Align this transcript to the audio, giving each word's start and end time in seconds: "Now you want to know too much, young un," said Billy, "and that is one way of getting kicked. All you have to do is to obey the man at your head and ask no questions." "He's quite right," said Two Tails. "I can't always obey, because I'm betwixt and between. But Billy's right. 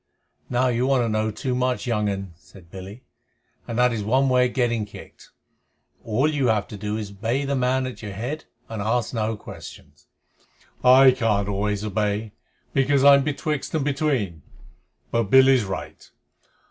"Now 0.49 0.69
you 0.69 0.87
want 0.87 1.03
to 1.03 1.09
know 1.09 1.29
too 1.29 1.53
much, 1.53 1.85
young 1.85 2.09
un," 2.09 2.33
said 2.35 2.71
Billy, 2.71 3.03
"and 3.67 3.77
that 3.77 3.93
is 3.93 4.01
one 4.03 4.29
way 4.29 4.47
of 4.47 4.55
getting 4.55 4.83
kicked. 4.83 5.29
All 6.03 6.27
you 6.27 6.47
have 6.47 6.67
to 6.69 6.75
do 6.75 6.97
is 6.97 7.09
to 7.11 7.17
obey 7.17 7.45
the 7.45 7.55
man 7.55 7.85
at 7.85 8.01
your 8.01 8.13
head 8.13 8.45
and 8.67 8.81
ask 8.81 9.13
no 9.13 9.37
questions." 9.37 10.07
"He's 10.37 10.81
quite 10.81 11.03
right," 11.03 11.09
said 11.11 11.13
Two 11.17 11.19
Tails. 11.19 11.19
"I 11.19 11.19
can't 11.37 11.49
always 11.49 11.83
obey, 11.83 12.31
because 12.73 13.03
I'm 13.03 13.23
betwixt 13.23 13.75
and 13.75 13.85
between. 13.85 14.41
But 15.11 15.23
Billy's 15.25 15.65
right. 15.65 16.09